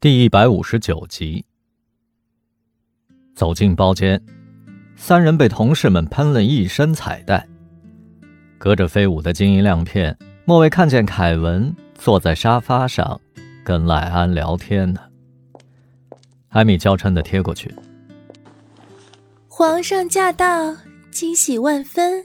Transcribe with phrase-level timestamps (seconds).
[0.00, 1.44] 第一百五十九集，
[3.34, 4.22] 走进包间，
[4.94, 7.44] 三人被同事们喷了一身彩带。
[8.58, 13.20] 隔着飞舞的金银亮片，莫蔚看见凯文坐在沙发上，
[13.64, 15.00] 跟赖安聊天呢。
[16.50, 17.74] 艾米娇嗔的贴过去
[19.50, 20.76] ：“皇上驾到，
[21.10, 22.24] 惊喜万分。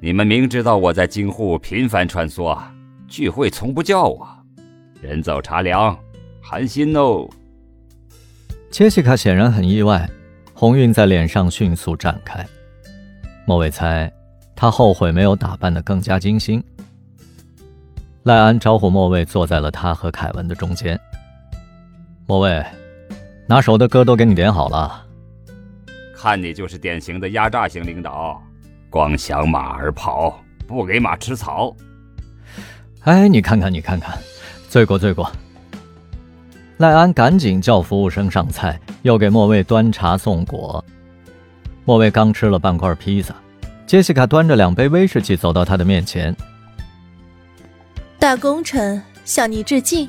[0.00, 2.60] 你们明知道我在京沪频繁穿梭，
[3.06, 4.28] 聚会从不叫我，
[5.00, 5.96] 人走茶凉。”
[6.50, 7.28] 寒心哦。
[8.70, 10.08] 杰西卡显然很意外，
[10.54, 12.42] 红晕在脸上迅速绽开。
[13.44, 14.10] 莫伟猜，
[14.56, 16.64] 他后悔没有打扮得更加精心。
[18.22, 20.98] 赖安招呼莫蔚坐在了他和凯文的中间。
[22.26, 22.64] 莫蔚，
[23.46, 25.04] 拿手的歌都给你点好了。
[26.16, 28.42] 看你就是典型的压榨型领导，
[28.88, 31.76] 光想马儿跑，不给马吃草。
[33.00, 34.18] 哎，你看看，你看看，
[34.70, 35.30] 罪过，罪过。
[36.78, 40.84] 赖安赶紧叫服务生上菜，又给莫蔚端茶送果。
[41.84, 43.34] 莫蔚刚吃了半块披萨，
[43.84, 46.34] 杰西卡端着两杯威士忌走到他的面前
[48.16, 50.08] ：“大功臣，向你致敬。”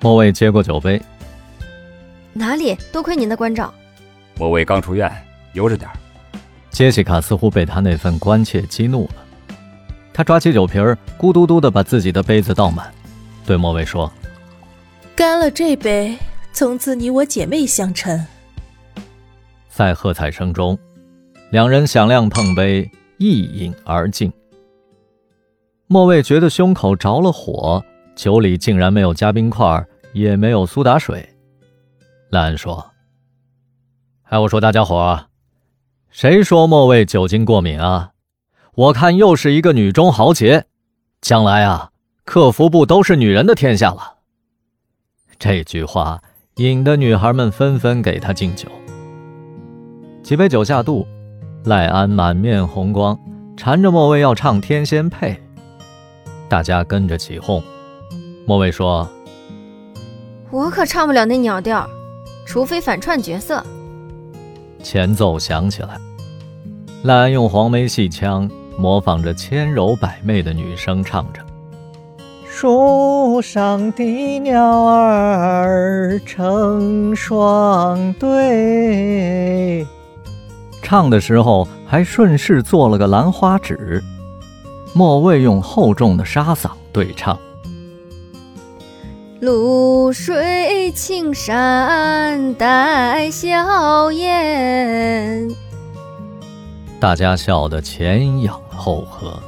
[0.00, 0.98] 莫蔚接过酒杯
[2.32, 3.72] ：“哪里，多亏您的关照。”
[4.34, 5.12] 莫蔚刚出院，
[5.52, 5.90] 悠着点
[6.70, 9.54] 杰西卡似乎被他那份关切激怒了，
[10.14, 12.90] 他抓起酒瓶儿，咕嘟嘟的把自己的杯子倒满，
[13.44, 14.10] 对莫蔚说。
[15.18, 16.16] 干了这杯，
[16.52, 18.24] 从此你我姐妹相称。
[19.68, 20.78] 在喝彩声中，
[21.50, 24.32] 两人响亮碰杯，一饮而尽。
[25.88, 31.28] 莫蔚觉得胸口着了火，酒里竟然没有加冰块，也没有苏打水。
[32.30, 32.92] 赖安说
[34.30, 35.26] ：“哎，我说大家伙，
[36.10, 38.12] 谁说莫蔚酒精过敏啊？
[38.72, 40.66] 我看又是一个女中豪杰，
[41.20, 41.90] 将来啊，
[42.24, 44.17] 客服部都是女人的天下了。”
[45.38, 46.20] 这句话
[46.56, 48.68] 引得女孩们纷纷给他敬酒。
[50.22, 51.06] 几杯酒下肚，
[51.64, 53.16] 赖安满面红光，
[53.56, 55.32] 缠着莫蔚要唱《天仙配》，
[56.48, 57.62] 大家跟着起哄。
[58.46, 59.08] 莫蔚说
[60.50, 61.88] ：“我可唱不了那鸟调，
[62.44, 63.64] 除非反串角色。”
[64.82, 65.98] 前奏响起来，
[67.04, 71.40] 赖安用黄梅戏腔模仿着千柔百媚的女声唱着。
[72.60, 74.02] 树上的
[74.40, 79.86] 鸟儿成双对，
[80.82, 84.02] 唱的时候还顺势做了个兰花指。
[84.92, 87.38] 莫蔚用厚重的沙嗓对唱
[89.38, 95.48] ：“露水青山带笑颜。”
[96.98, 99.40] 大家笑得前仰后合。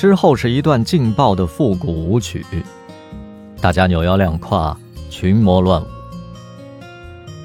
[0.00, 2.42] 之后是一段劲爆的复古舞曲，
[3.60, 4.74] 大家扭腰亮胯，
[5.10, 5.86] 群魔乱舞。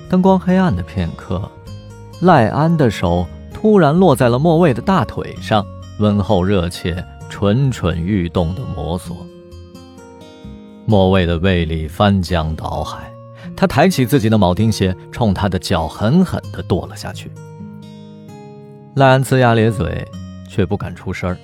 [0.09, 1.51] 灯光黑暗的片刻，
[2.21, 5.66] 赖安的手突然落在了莫蔚的大腿上，
[5.99, 9.17] 温厚热切，蠢蠢欲动的摩挲。
[10.85, 13.13] 莫蔚的胃里翻江倒海，
[13.53, 17.29] 他抬起自己的铆钉鞋，冲他的脚狠狠地跺了下去。
[18.95, 20.07] 赖安龇牙咧嘴，
[20.49, 21.37] 却不敢出声儿。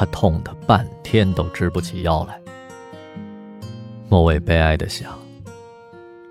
[0.00, 2.40] 他痛得半天都直不起腰来。
[4.08, 5.12] 莫蔚悲哀地想：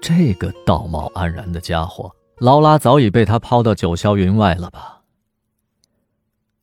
[0.01, 5.03] 这个道貌岸然的家伙，劳拉早已被他抛到九霄云外了吧？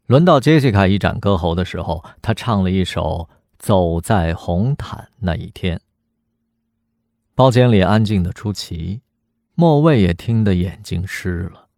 [0.07, 5.77] 轮到杰西卡一展歌喉的时候，他唱了一首《走在红毯那一天》。
[7.37, 9.01] 包间里安静的出奇，
[9.55, 11.69] 莫蔚也听得眼睛湿了。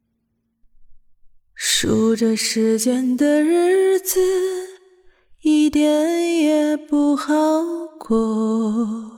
[1.55, 4.68] 数着时间的日子。
[5.43, 7.35] 一点也不好
[7.99, 9.13] 过。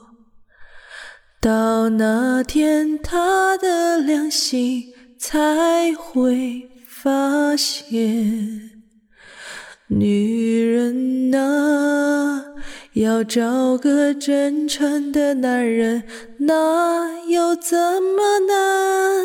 [1.41, 8.83] 到那天，他的良心才会发现，
[9.89, 12.45] 女人啊，
[12.93, 16.03] 要找个真诚的男人，
[16.41, 19.25] 那又怎么难？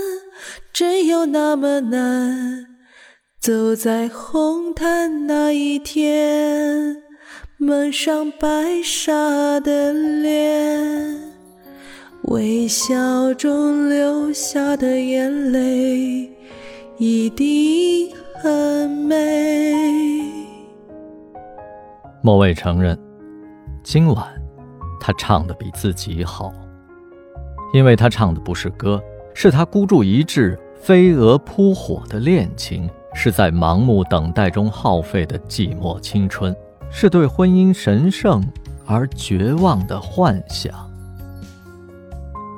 [0.71, 2.74] 真有那么难？
[3.45, 6.97] 走在红毯那一天，
[7.57, 11.15] 蒙上白纱的脸，
[12.23, 16.27] 微笑中流下的眼泪，
[16.97, 20.23] 一定很美。
[22.23, 22.97] 莫蔚承认，
[23.83, 24.25] 今晚
[24.99, 26.51] 他唱的比自己好，
[27.75, 28.99] 因为他唱的不是歌，
[29.35, 32.89] 是他孤注一掷、飞蛾扑火的恋情。
[33.15, 36.55] 是在盲目等待中耗费的寂寞青春，
[36.91, 38.45] 是对婚姻神圣
[38.85, 40.71] 而绝望的幻想。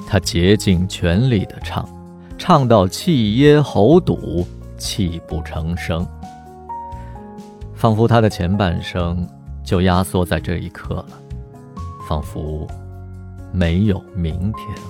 [0.07, 1.87] 他竭尽全力地唱，
[2.37, 4.45] 唱到气噎喉堵，
[4.77, 6.05] 泣不成声，
[7.75, 9.25] 仿佛他的前半生
[9.63, 11.09] 就压缩在这一刻了，
[12.07, 12.67] 仿佛
[13.53, 14.81] 没有明天了。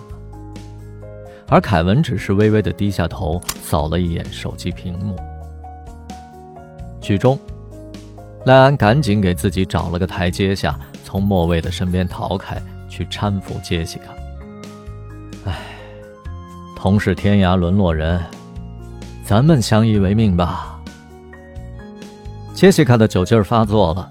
[1.49, 5.15] 而凯文只是微微的低下头，扫了一眼手机屏幕。
[7.07, 7.39] 剧中，
[8.43, 14.07] 赖安赶紧给自己找了个台阶下，从莫蔚的身边逃开，去搀扶杰西卡。
[15.45, 15.55] 唉，
[16.75, 18.21] 同是天涯沦落人，
[19.23, 20.81] 咱们相依为命吧。
[22.53, 24.09] 杰西卡的酒劲儿发作了，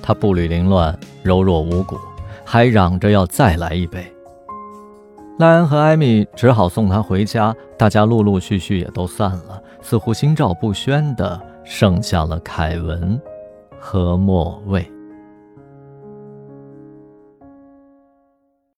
[0.00, 1.98] 她步履凌乱，柔弱无骨，
[2.44, 4.06] 还嚷着要再来一杯。
[5.40, 13.20] 赖安和艾米只好送她回家，大家陆陆续续也都散了，似乎心照不宣的，剩下了凯文
[13.78, 14.97] 和莫蔚。